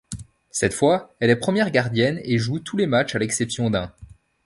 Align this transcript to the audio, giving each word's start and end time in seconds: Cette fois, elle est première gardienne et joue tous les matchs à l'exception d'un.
Cette 0.49 0.73
fois, 0.73 1.13
elle 1.19 1.29
est 1.29 1.35
première 1.35 1.69
gardienne 1.69 2.19
et 2.23 2.39
joue 2.39 2.57
tous 2.57 2.75
les 2.75 2.87
matchs 2.87 3.13
à 3.13 3.19
l'exception 3.19 3.69
d'un. 3.69 3.93